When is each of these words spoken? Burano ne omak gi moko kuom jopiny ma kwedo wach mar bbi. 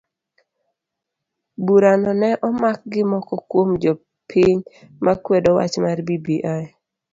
Burano 1.65 2.11
ne 2.21 2.29
omak 2.47 2.77
gi 2.91 3.03
moko 3.11 3.35
kuom 3.49 3.69
jopiny 3.81 4.59
ma 5.03 5.13
kwedo 5.23 5.49
wach 5.57 5.75
mar 5.83 5.97
bbi. 6.07 6.35